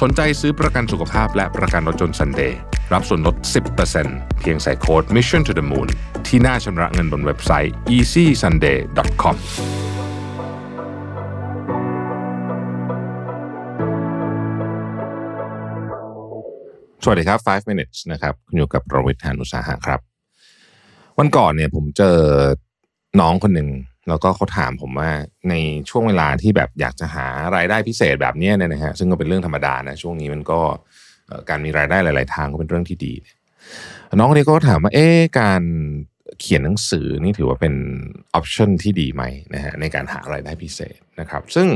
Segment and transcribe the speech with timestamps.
[0.00, 2.52] สนใจซื้อประกันสุขภาพและประกันรถยนต์ Sunday
[2.92, 3.36] รับส่วนลด
[3.88, 5.88] 10%เพียงใส่โค้ด Mission to the Moon
[6.26, 9.36] ที่หน้าชำระเงินบนเว็บไซต์ easysunday.com
[17.02, 20.00] สวัสดีครับ 5 minutes นะครับคุณอยู่กับประวิทยานุสาหะครับ
[21.18, 22.16] วันก่อนเนี่ยผมเจอ
[23.20, 23.68] น้องคนหนึ่ง
[24.08, 25.10] แล้วก็เขาถามผมว่า
[25.50, 25.54] ใน
[25.90, 30.60] ช่วงเวลาที่แบบอยากจะหารายได้พิเศษแบบนี้เนี่ยนะฮะซึ่งก็เป็นเรื่องธรรมดานะช่วงนี้มันก็
[31.48, 33.12] การมีรายได้หลาย ๆ ทางก็เป็นเรื่องที่ดี
[34.14, 35.06] น้องคนนี้ก็ถามว่าเอ๊
[35.40, 35.62] การ
[36.40, 37.74] เขียนหนังสือนี่ถือว่าเป็น
[38.34, 39.22] ออปชันที่ดีไหม
[39.54, 41.68] นะฮะในการหารายได้พิเศษนะครับ ซึ่ง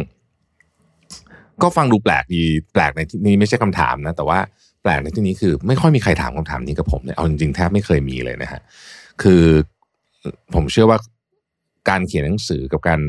[1.63, 4.39] ก็ฟังดูแปลกดีแปลกในที่นี้ไม่ใช่คำถามนะแต่ว่า
[4.83, 8.61] แปลกในที่นี้คือ ไม่ค่อยมีใครถามคำถามนี้กับผมเนี่ยเอาจริงๆแทบไม่เคยมีเลยนะฮะ
[9.23, 9.43] คือ
[10.55, 10.99] ผมเชื่อว่า
[11.89, 13.01] การเขียนหนังสือกับการ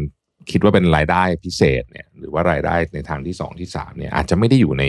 [0.51, 4.85] คิดว่าเป็นรายได้พิเศษเนี่ยหรือว่ารายได้ในทางที่สองที่สามเนี่ยอาจจะไม่ได้อยู่ใน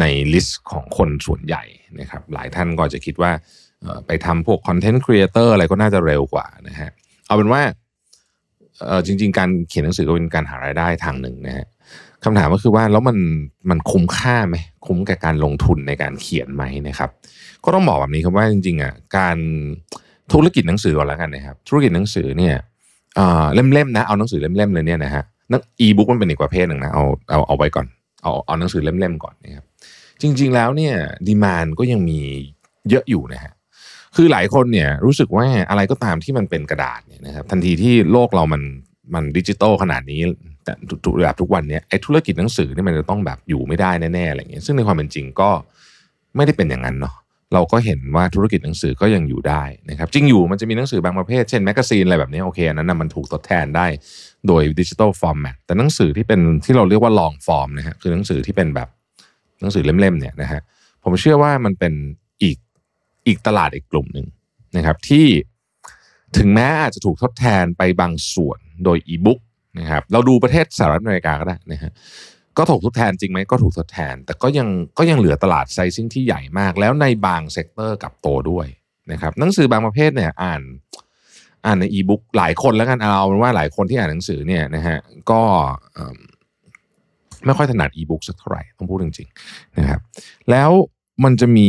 [0.00, 1.64] ใน list ของคนส่วนใหญ่
[2.00, 3.32] นะครับหลายท่านก็จะคิดว่า
[4.06, 6.90] ไปทำพวก content creator อะไรก็น่าจะเร็วกว่านะฮะ
[7.26, 7.62] เอาเป็นว่า
[9.06, 11.66] จริง ๆ การเขียนหนังสือก็เป็นการหารายได้ทางหนึ่งนะฮะ
[12.24, 13.18] คำถามก็คือว่าแล้วมัน
[13.70, 17.10] มันคุ้มค่าไหมคุ้มกับการลงทุนในการเขียนไหมนะครับ
[17.64, 19.36] ก็ต้องบอกแบบนี้ครับว่าจริงๆอะการ
[20.32, 22.54] ธุรกิจหนังสือก่อนแล้วกันนะครับ ธุรกิจหนังสือเนี่ย
[23.16, 27.86] เอ่อเล่มๆนะเอาหนังสือเล่มๆเลยเนี่ยนะฮะนักอีบุ๊กมันเป็นอีกประเภทหนึ่งนะเอาเอาเอาไว้ก่อน
[28.22, 29.64] เอาเอาหนังสือเล่มๆก่อนนะครับ
[30.22, 30.94] จริง ๆ แล้วเนี่ย
[31.26, 32.20] ดีมานก็ยังมี
[32.90, 33.52] เยอะอยู่นะฮะ
[34.16, 38.62] คือหลายคนเนี่ยรู้สึกว่าอะไรก็ตามที่มันเป็นกระดาษเนี่ยนะครับทันทีที่โลกเรามัน
[39.14, 40.20] มันดิจิตอลขนาดนี้
[40.64, 40.72] แต่
[41.04, 45.50] ทุกแบบทุกวันเนี้ยไอ้ธุรกิจหนังสือเนี่ยมันจะต้องแบบอยู่ไม่ได้แน่ๆอะไรเงี้ยซึ่งในความเป็นจริงก็
[46.36, 47.14] ไม่ได้เป็นอย่างนั้นเนาะ
[47.54, 53.86] เราก็เห็นว่าธุรกิจหนังสือก็ยังอยู่ได้นะครับจริงอยู่มันจะมีหนังสือบางประเภท เช่น magazine อะไรแบบนี้โอเคอันนั้นนะมันถูกทดแทนได้
[54.46, 58.88] โดย digital format แต่หนังสือที่เป็นที่เราเรียกว่า long form นะฮะคือหนังสือที่เป็นแบบ
[59.60, 60.60] หนังสือเล่มๆเนี่ยนะฮะ
[61.02, 61.92] ผมเชื่อว่ามันเป็น
[62.42, 62.58] อีก
[63.26, 64.26] อีกตลาดอีกกลุ่มหนึ่ง
[64.76, 65.26] นะครับที่
[66.36, 69.40] ถึงแม้อาจจะถูกทดแทนไปบางส่วนโดยอีบุ๊ก
[69.78, 71.92] นะครับเราดูประเทศสหรัฐอเมริกาก็ได้นะฮะ
[72.58, 78.66] ก็ถูกทดแทนจริงไหมก็ถูกทดแทน แต่ก็ยังก็ยังเหลือตลาด sizing ที่ใหญ่มาก แล้วในบาง sector กลับโตด้วย
[79.12, 80.62] นะครับหนังสือบางประเภทเนี่ยอ่าน
[81.64, 84.98] อ่านในอีบุ๊กหลายคนแล้วกันเอาเป็นว่าหลายคนที่อ่านหนังสือเนี่ยนะฮะ
[85.30, 85.42] ก็
[87.46, 90.00] ไม่ค่อยถนัดอีบุ๊กสักเท่าไหร่ต้องพูดจริงๆนะครับ
[90.50, 90.70] แล้ว
[91.24, 91.68] มันจะมี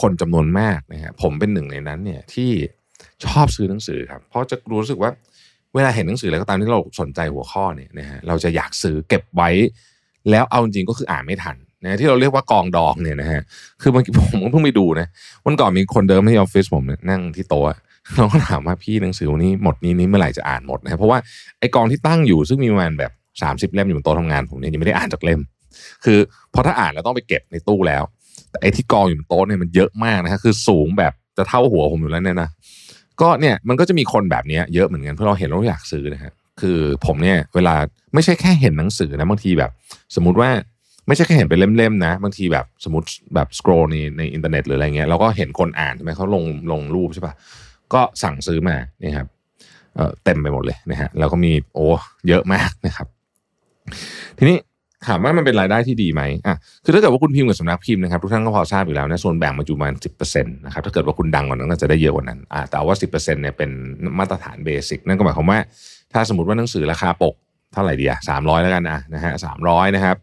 [0.00, 2.50] คนจำนวนมากนะฮะผมเป็นหนึ่งในนั้นเนี่ยที่
[3.24, 5.10] ชอบซื้อหนังสือครับเพราะจะรู้สึกว่า
[5.74, 9.50] เวลาเห็นหนังสืออะไรก็ตามที่เราสนใจหัวข้อเนี่ยนะฮะเราจะอยากซื้อเก็บไว้
[10.30, 13.42] แล้วเอาจริงก็คืออ่านไม่ทันนะที่เราเรียกว่ากองดองเนี่ยนะฮะ
[13.82, 15.06] คือบางทีผมก็เพิ่งไปดูนะ
[15.44, 17.64] วันก่อนมีคนเดิมที่ออฟฟิศผมเนี่ยนั่งที่โต๊ะ
[18.16, 21.18] เราก็ถามว่าพี่หนังสือวันนี้หมดนี้นี้เมื่อไหร่จะอ่านหมดนะเพราะว่า
[21.60, 25.40] ไอ้กองที่ตั้งอยู่ซึ่งมีประมาณแบบ 30 เล่มอยู่บนโต๊ะทำงานผมเนี่ยยังไม่ได้อ่านจากเล่ม
[26.04, 26.18] คือ
[26.54, 28.02] พอถ้าอ่านแล้วต้องไปเก็บในตู้แล้ว
[28.50, 32.48] แต่ไอ้ที่กองอยู่บนโต๊ะเนี่ยมันเยอะมากนะฮะคือสูงแบบจะเท่าหัวผมอยู่แล้วเนี่ยนะ
[33.20, 37.74] ก็เนี่ยมันก็จะมีคนแบบนี้เยอะเหมือนกันเพราะเราเห็นเราอยากซื้อนะฮะ คือผมเนี่ยเวลา
[38.14, 39.70] ไม่ใช่แค่เห็นหนังสือนะบางทีแบบ
[40.14, 40.50] สมมุติว่า
[41.06, 47.34] ไม่ใช่แค่เห็นเป็นเล่มๆนะ บางทีแบบสมมติแบบสครอลในในอินเทอร์เน็ตหรืออะไรเงี้ยเราก็เห็นคนอ่านใช่ไหมเขาลงลงรูปใช่ปะ
[47.94, 49.28] ก็สั่งซื้อมาเนี่ยครับ
[49.96, 51.86] เออเต็มไปหมดเลยนะฮะแล้วก็มีโอ้
[52.28, 53.06] เยอะมากนะครับ
[54.38, 54.56] ทีนี้
[55.06, 63.70] ถามว่ามันเป็นรายได้ที่ดีไหมอะคือถ้าเกิดว่าคุณพิมพ์กับสำนักพิมพ์นะครับทุกท่านก็พอทราบอยู่แล้วนะส่วนแบ่งมันอยู่ประมาณสิบเปอร์เซ็นต์นะครับถ้าเกิดว่าคุณดังกว่านั้นก็จะได้เยอะกว่านั้นอ่าแต่ว่าสิบเปอร์เซ็นต์เนี่ยเป็น
[64.18, 65.58] มาตรฐาน basic นั่นก็หมายความว่า
[66.12, 67.34] ถ้าสมมติว่าหนังสือราคาปก
[67.72, 70.16] เท่าไหร่ดีอะสามร้อยแล้วกันนะนะฮะสามร้อยนะครับ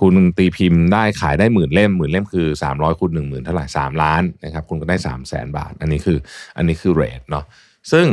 [0.00, 6.18] คุณตีพิมพ์ได้ขายได้หมื่นเล่มหมื่นเล่มคือสามร้อยคูณหนึ่งหมื่นเท่าไหร่สามล้านนะครับคุณก็ได้สามแสนบาท อันนี้คือ
[6.56, 7.44] อันนี้คือ rate เนาะ
[7.92, 8.06] ซึ่ง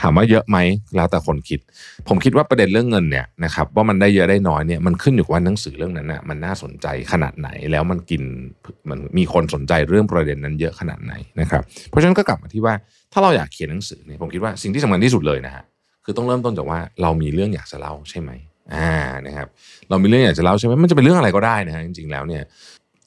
[0.00, 0.58] ถามว่าเยอะไหม
[0.96, 1.60] แล้วแต่คนคิด
[2.08, 8.22] ผมคิดว่าประเด็นเรื่องเงินเนี่ยนะครับว่ามันได้เยอะได้น้อยเนี่ยมันขึ้นอยู่กับว่าหนังสือเรื่องนั้นนะมันน่าสนใจขนาดไหนแล้วมันกิน
[8.90, 12.74] มันมีคนสนใจเรื่องประเด็นนั้นเยอะขนาดไหนนะครับเพราะฉะนั้นก็กลับมาที่ว่า
[13.12, 15.64] ถ้าเราอยากเขียนหนังสือเนี่ยผมคิดว่าสิ่งที่สำคัญที่สุดเลยนะฮะ
[16.04, 18.30] คือต้องเริ่มต้นจากว่าเรามีเรื่องอยากจะเล่าใช่ไหม
[18.74, 18.92] อ่า
[19.26, 19.48] นะครับ
[19.90, 22.42] เรามีเรื่องอยากจะเล่าใช่ไหมมันจะเป็นเรื่องอะไรก็ได้นะฮะจริงๆแล้วเนี่ย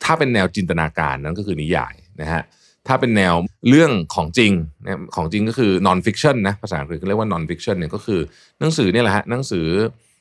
[0.03, 2.41] ถ้าเป็นแนวจินตนาการนั้นก็คือนิยายนะฮะ
[2.87, 3.33] ถ้าเป็นแนว
[3.69, 4.51] เรื่องของจริง
[4.83, 8.19] นะของจริงก็คือ non fiction นะภาษาอังกฤษเรียกว่า non fiction เนี่ยก็คือ
[8.59, 9.67] หนังสือเนี่ยแหละฮะหนังสือ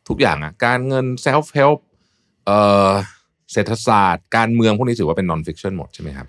[0.09, 1.79] ทุกอย่างอะการเงิน self help
[2.47, 2.91] เอ่อ
[3.53, 6.27] เศรษฐศาสตร์ การเมืองพวกนี้ถือว่าเป็น non fiction หมดใช่ไหมครับ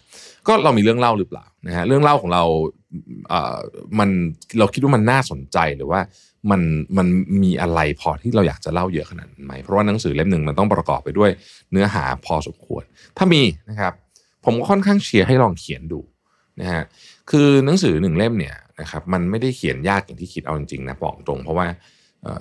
[0.48, 2.44] ก็เรามีเรื่องเล่าหรือเปล่านะฮะเรื่องเล่าของเรา
[3.30, 3.58] เอ่อ
[4.00, 4.10] มัน
[4.60, 6.00] เราคิดว่ามันน่าสนใจหรือว่า
[6.52, 6.62] มัน
[6.98, 7.08] มัน
[7.44, 11.32] มีอะไรพอที่เราอยากจะเล่าเยอะขนาดนั้นไหมเพราะว่าหนังสือเล่มหนึ่งมันต้องประกอบไปด้วย
[11.72, 12.84] เนื้อหาพอสมควร
[13.18, 13.94] ถ้ามีนะครับ
[14.46, 16.00] ผมก็ค่อนข้างเชียร์ให้ลองเขียนดู
[16.60, 16.84] นะฮะ
[17.30, 21.68] คือหนังสือหนึ่งเล่มเนี่ยนะครับมันไม่ได้เขียนยากอย่างที่คิดเอาจริงๆนะบอกตรง เพราะว่า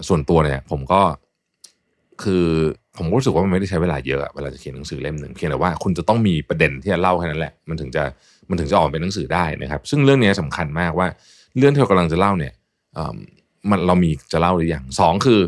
[0.08, 1.00] ส่วนตัวเนี่ยผมก็
[2.22, 2.46] คือ
[2.96, 8.04] ผมรู้สึกว่ามันไม่ได้ใช้เวลาเยอะเวลาจะเขียนหนังสือเล่มหนึ่งเพียงแต่ว่าคุณจะต้องมีประเด็นที่จะเล่าแค่นั้นแหละมันถึงจะ
[8.48, 11.06] มันถึงจะออกเป็นหนังสือได้นะครับ ซึ่งเรื่องนี้สำคัญมากว่า
[11.58, 12.52] เรื่องที่เรากำลังจะเล่าเนี่ย
[13.70, 15.40] มันเรามีจะเล่าหรือยังสองคือ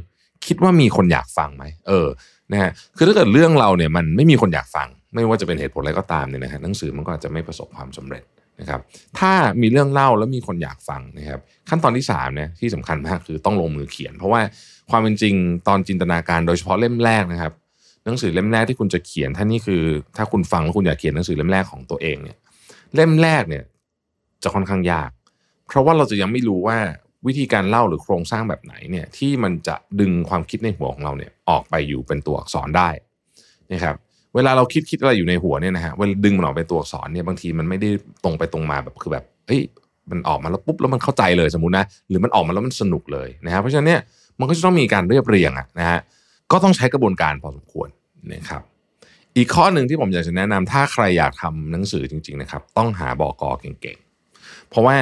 [0.46, 2.08] คิดว่ามีคนอยากฟังไหมเออ
[2.52, 8.24] นะฮะคือถ้าเกิดเรื่องเราเนี่ยมันไม่มีคนอยากฟัง ไม่ว่าจะเป็นเหตุผลอะไรก็ตามเนี่ยนะฮะหนังสือมันก็อาจจะไม่ประสบความสำเร็จ
[8.60, 8.80] นะครับ
[9.18, 14.40] ถ้ามีเรื่องเล่าแล้วมีคนอยากฟังนะครับขั้นตอนที่3เนี่ยที่สำคัญมากคือต้องลงมือเขียน เพราะว่า
[14.90, 15.34] ความเป็นจริง
[15.68, 17.52] ตอนจินตนาการโดยเฉพาะเล่มแรกนะครับ
[18.04, 19.82] หนังสือเล่มแรกที่คุณจะเขียนถ้านี่คือ
[20.16, 22.36] ถ้าคุณฟังแล้วคุณอยากเขียนหนังสือเล่มแรกของตัวเองเนี่ย
[22.94, 23.64] เล่มแรกเนี่ย
[24.42, 25.10] จะค่อนข้างยาก
[25.66, 26.78] เพราะว่าเราจะยังไม่รู้ว่า
[27.26, 32.90] วิธีการเล่าหรือโครงสร้างแบบไหนเนี่ยที่มันจะดึงความคิดในหัวของเราเนี่ยออกไปอยู่เป็นตัวอักษรได้
[33.72, 33.96] นะครับ
[34.34, 37.88] เวลาเราคิดคิดอะไรอยู่ในหัวเนี่ยนะฮะเวลาดึงมันออกเป็นตัวอักษรเนี่ยบางทีมันไม่ได้
[38.24, 39.60] ตรงไปตรงมาแบบคือแบบเฮ้ย
[40.10, 44.00] มันออกมาแล้วปุ๊บแล้วมันเข้าใจเลยสมมุตินะหรือมันออกมาแล้วมันสนุกเลยนะครับเพราะฉะนั้นเนี่ย
[44.38, 46.00] มันก็จะต้องมีการเรียบเรียงอะนะฮะ
[46.52, 47.88] ก็ต้องใช้กระบวนการพอสมควร
[48.32, 48.62] นะครับ
[49.36, 54.96] อีกข้อหนึ่งที่ผมอยากจะแนะนำถ้าใครอยากทำหนังสือจริง ๆนะครับ ต้องหาบอกอเก่งๆ เพราะว่า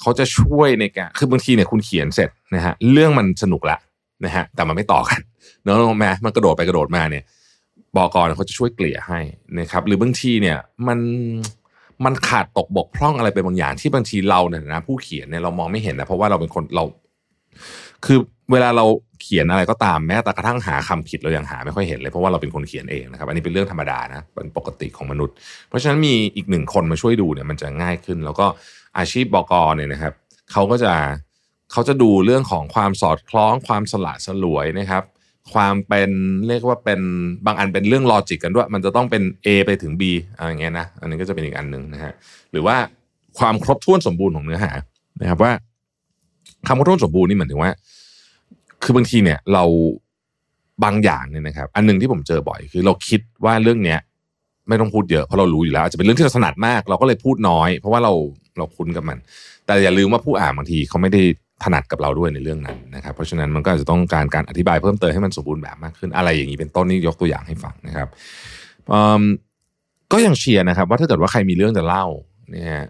[0.00, 3.78] เขาจะช่วยในการคือบางทีเนี่ยคุณเขียนเสร็จนะฮะเรื่องมันสนุกละ
[4.24, 5.20] นะฮะแต่มันไม่ต่อกัน
[5.62, 7.24] เนอะแม้มันกระโดดไปกระโดดมาเนี่ย
[7.96, 9.20] บอกรเขาจะช่วยเกลี่ยให้
[9.58, 10.56] นะครับ หรือบางทีเนี่ย
[10.88, 10.98] มัน
[12.04, 16.84] มันขาดตกบกพร่องอะไรไปบางอย่างที่บางทีเราเนี่ยนะผู้เขียนเนี่ยเรามองไม่เห็นนะเพราะว่าเราเป็นคนเรา
[18.04, 18.18] คือ
[18.52, 18.84] เวลาเรา
[19.22, 25.34] เขียนอะไรก็ตามแม้แต่กระทั่งหาคำผิดเรายังหาไม่ค่อยเห็นเลยเพราะว่าเราเป็นคนเขียนเองนะครับอันนี้เป็นเรื่องธรรมดานะเป็นปกติของมนุษย์
[25.68, 28.46] เพราะฉะนั้นมีอีกหนึ่งคนมาช่วยดูเนี่ยมันจะง่ายขึ้น แล้วก็
[28.98, 30.12] อาชีพบกเนี่ยนะครับ
[30.52, 30.92] เขาก็จะ
[31.72, 35.04] เขาจะดูเรื่องของความสอดคล้องความสละสลวยนะครับ
[35.52, 36.10] ความเป็น
[36.48, 37.00] เรียกว่าเป็น
[37.46, 40.02] บางอันเป็นเรื่องลอจิกกันด้วย มันจะต้องเป็น A ไปถึง B
[40.36, 42.12] อะไรเงี้ยนะอันนี้ก็จะเป็นอีกอันหนึ่งนะฮะ
[42.52, 42.76] หรือว่า
[43.38, 44.72] ความครบถ้วนสมบูรณ์ของเนื้อหา
[45.20, 45.52] นะครับว่า
[46.66, 47.70] คำครบถ้วนสมบูรณ์นี่เหมือนถึงว่า
[48.82, 49.64] คือบางทีเนี่ยเรา
[50.84, 53.98] บางอย่างเนี่ยนะครับ อันหนึ่งที่ผมเจอบ่อยคือ เราคิดว่าเรื่องเนี้ย
[54.68, 58.12] ไม่ต้องพูดเยอะเพราะเรารู้อยู่แล้วอาจจะเป็นเรื่องที่เราถนัดมาก เราก็เลยพูดน้อย เพราะว่าเรา
[58.58, 59.18] เราคุ้นกับมัน
[59.66, 61.22] แต่อย่าลืมว่าผู้อ่านบางทีเขาไม่ได้
[61.64, 68.08] ถนัดกับเราด้วยในเรื่องนั้นนะครับ เพราะฉะนั้นมันก็จะต้องการการอธิบายเพิ่มเติมให้มันสมบูรณ์แบบมากขึ้น อะไรอย่างนี้เป็นต้นนี่ยกตัวอย่างให้ฟังนะครับ
[70.12, 72.04] ก็ยังเชียร์นะครับ ว่าถ้าเกิดว่าใครมีเรื่องจะเล่า
[72.50, 72.82] เนี่ย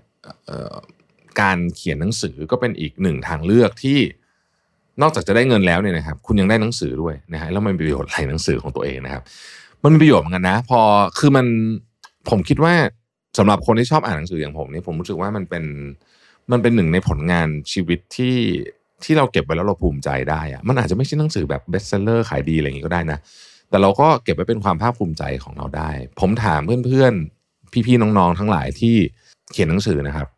[1.41, 3.99] การเขียนหนังสือก็เป็นอีกหนึ่งทางเลือกที่
[5.03, 9.23] นอกจากจะได้เงินแล้วเนี่ยนะครับ คุณยังได้หนังสือด้วยนะฮะแล้วมันมีประโยชน์อะไรหนังสือของตัวเองนะครับ
[9.85, 10.81] มันมีประโยชน์เหมือนกันนะ พอ
[11.19, 11.47] คือมัน
[12.31, 12.75] ผมคิดว่า
[13.39, 15.65] สำหรับคนที่ชอบอ่านหนังสืออย่างผมเนี่ยผมรู้สึกว่ามันเป็น
[16.53, 18.37] มันเป็นหนึ่งในผลงานชีวิตที่
[19.05, 23.19] ที่เราเก็บไว้แล้วเราภูมิใจได้อะมันอาจจะไม่ใช่หนังสือแบบ bestseller ขายดีอะไรอย่างนี้ก็ได้นะ
[23.71, 25.91] แต่เราก็เก็บไว้เป็นความภาคภูมิใจของเราได้
[26.21, 28.97] ผมถามเพื่อนๆ พี่ๆ น้องๆ ทั้งหลายที่
[29.53, 30.29] เขียนหนังสือนะครับ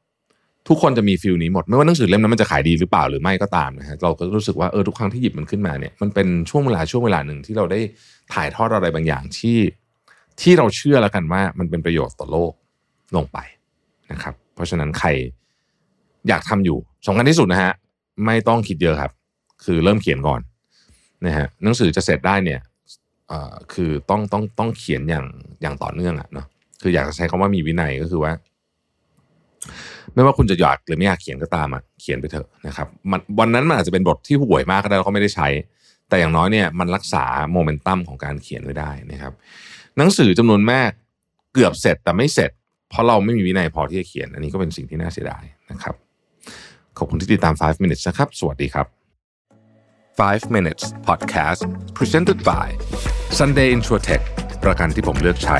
[0.71, 7.81] ทุกคนจะมี feel นี้หมด ไม่ว่าหนังสือเล่มนั้นมันจะขายดีหรือเปล่าหรือไม่ก็ตามนะฮะเราก็รู้สึกว่าเออทุกครั้งที่หยิบมันขึ้นมาเนี่ยมันเป็นช่วงเวลาช่วงเวลาหนึ่งที่เราได้
[8.35, 9.59] ถ่ายทอดอะไรบางอย่างที่
[10.41, 12.53] ที่เราเชื่อแล้วกันว่ามันเป็นประโยชน์ต่อโลก
[13.17, 13.39] ลงไป
[14.13, 15.09] นะครับ เพราะฉะนั้นใคร
[16.29, 17.73] อยากทำอยู่สำคัญที่สุดนะฮะ
[18.27, 19.13] ไม่ต้องคิดเยอะครับ
[19.65, 20.41] คือเริ่มเขียนก่อน
[21.27, 22.61] นะฮะหนังสือจะเสร็จได้เนี่ย
[23.75, 25.27] คือต้องต้องต้องเขียนอย่าง
[25.63, 26.47] อย่างต่อเนื่องอะเนาะ
[26.83, 28.33] คืออยากจะใช้คำว่ามีวินัยก็คือว่า
[30.15, 35.49] ไม่ว่าคุณจะอยากหรือไม่อยากเขียนก็ตามอะเขียนไปเถอะนะครับมันวันนั้นมันอาจจะเป็นบทที่ห่วยมากก็ได้เราก็ไม่ได้ใช้
[36.09, 39.33] แต่อย่างน้อยเนี่ยมันรักษาโมเมนตัมของการเขียนไว้ได้นะครับ
[39.97, 40.91] หนังสือจำนวนมาก
[41.55, 42.51] เกือบเสร็จแต่ไม่เสร็จ
[42.91, 45.95] เพราะเราไม่มีวินัยพอที่จะเขียน อันนี้ก็เป็นสิ่งที่น่าเสียดายนะครับ
[46.99, 48.87] ขอบคุณที่ติดตาม 5 minutes นะครับ สวัสดีครับ
[50.17, 51.61] 5 minutes podcast
[51.99, 52.67] presented by
[53.39, 54.23] Sunday Insurtech
[54.65, 55.59] ประกันที่ผมเลือกใช้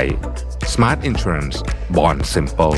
[0.73, 1.57] Smart Insurance
[1.97, 2.77] Bond Simple